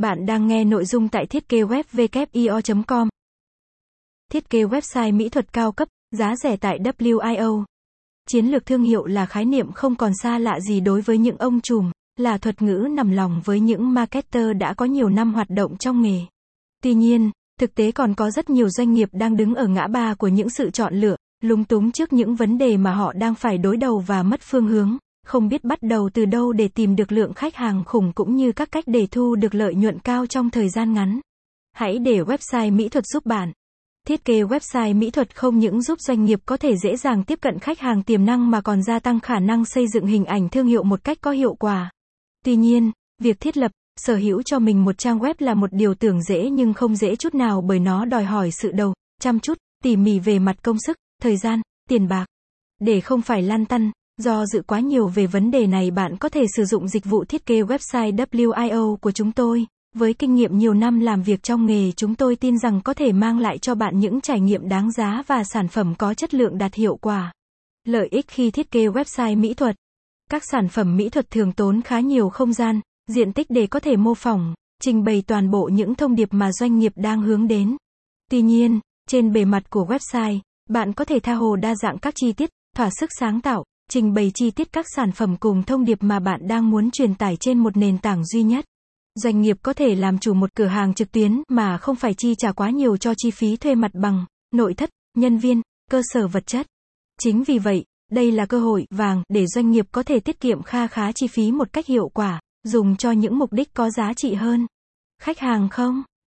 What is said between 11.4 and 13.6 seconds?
trùm, là thuật ngữ nằm lòng với